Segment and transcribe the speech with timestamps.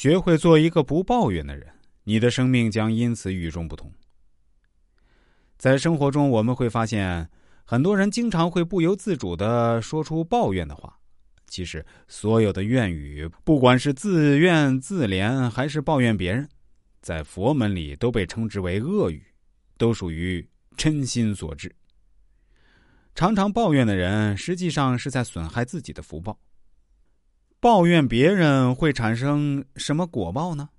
[0.00, 3.92] 学会做一个不抱怨的人，你的生命将因此与众不同。
[5.58, 7.28] 在生活中，我们会发现，
[7.66, 10.98] 很多人经常会不由自主的说出抱怨的话。
[11.48, 16.48] 其实，所有的怨语，不管是自怨自怜，还是抱怨别人，
[17.02, 19.22] 在佛门里都被称之为恶语，
[19.76, 20.48] 都属于
[20.78, 21.76] 嗔心所致。
[23.14, 26.38] 常常抱怨的人，实际上是在损害自己的福报。
[27.60, 30.70] 抱怨别人会产生什么果报呢？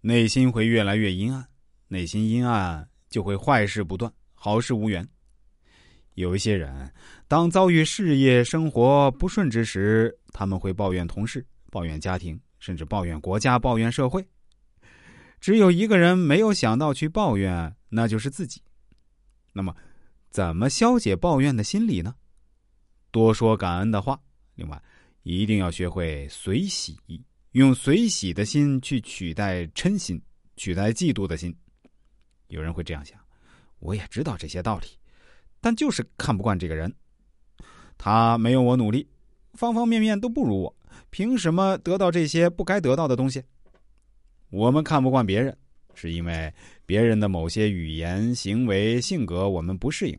[0.00, 1.46] 内心会越来越阴暗，
[1.88, 5.06] 内心阴暗就会坏事不断，好事无缘。
[6.14, 6.90] 有一些人，
[7.28, 14.26] 当遭遇事业、生活不顺之时，他们会抱怨同事、抱怨家庭，甚至抱怨国家、抱怨社会。
[15.38, 18.62] 只有一个人没有想到去抱怨，那就是自己。
[19.52, 19.76] 那么，
[20.30, 22.14] 怎么消解抱怨的心理呢？
[23.10, 24.18] 多说感恩的话。
[24.54, 24.82] 另外，
[25.28, 26.96] 一定要学会随喜，
[27.50, 30.22] 用随喜的心去取代嗔心，
[30.56, 31.52] 取代嫉妒的心。
[32.46, 33.18] 有人会这样想：
[33.80, 34.86] 我也知道这些道理。
[35.60, 36.94] 但就是看不惯这个人，
[37.98, 39.04] 他没有我努力，
[39.54, 40.76] 方方面面都不如我，
[41.10, 43.42] 凭什么得到这些不该得到的东西？
[44.50, 45.58] 我们看不惯别人，
[45.94, 46.54] 是因为
[46.86, 50.16] 别人的某些语言、行为、性格我们不适应，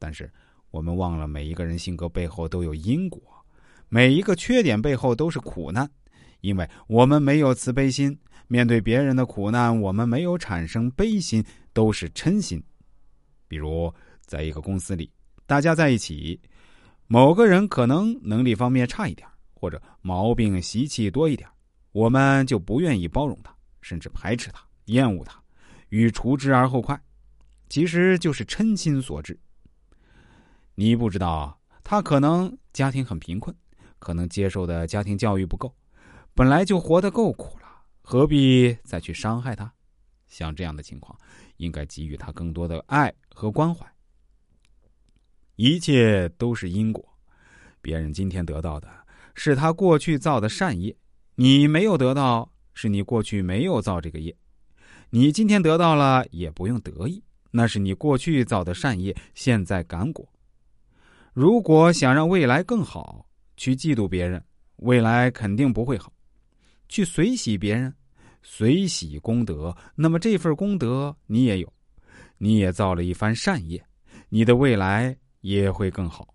[0.00, 0.28] 但是
[0.72, 3.22] 我们忘了每一个人性格背后都有因果，
[3.90, 5.86] 每一个缺点背后都是苦难，
[6.40, 12.62] 因为我们没有慈悲心，面对别人的苦难，我们没有产生悲心，都是嗔心，
[13.46, 13.92] 比如。
[14.22, 15.10] 在一个公司里，
[15.44, 16.40] 大家在一起，
[17.08, 21.48] 某个人可能能力方面差一点，或者毛病习气多一点，
[21.90, 23.52] 我们就不愿意包容他，
[23.82, 25.42] 甚至排斥他、厌恶他，
[25.88, 26.96] 欲除之而后快，
[27.68, 29.36] 其实就是嗔心所致。
[30.76, 33.52] 你不知道，他可能家庭很贫困，
[34.00, 35.72] 可能接受的家庭教育不够，
[36.34, 37.66] 本来就活得够苦了，
[38.02, 39.72] 何必再去伤害他？
[40.26, 41.16] 像这样的情况，
[41.58, 43.86] 应该给予他更多的爱和关怀。
[45.56, 47.06] 一切都是因果，
[47.82, 48.88] 别人今天得到的
[49.34, 50.96] 是他过去造的善业，
[51.34, 54.34] 你没有得到，是你过去没有造这个业。
[55.10, 60.26] 你今天得到了，也不用得意，那是你过去造的善业，现在感果。
[61.32, 63.26] 如果想让未来更好，
[63.60, 64.42] 去嫉妒别人，
[64.76, 66.10] 未来肯定不会好；
[66.88, 67.92] 去随喜别人，
[68.42, 71.70] 随喜功德，那么这份功德你也有，
[72.38, 73.84] 你也造了一番善业，
[74.30, 75.14] 你的未来。
[75.42, 76.34] 也会更好。